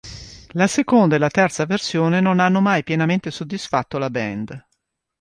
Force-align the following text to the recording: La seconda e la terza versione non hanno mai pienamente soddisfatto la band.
La 0.53 0.65
seconda 0.65 1.13
e 1.15 1.19
la 1.19 1.29
terza 1.29 1.67
versione 1.67 2.21
non 2.21 2.39
hanno 2.39 2.59
mai 2.59 2.81
pienamente 2.83 3.29
soddisfatto 3.29 3.99
la 3.99 4.09
band. 4.09 4.65